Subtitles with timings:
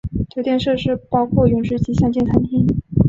[0.33, 2.67] 酒店设施包括泳池及三间餐厅。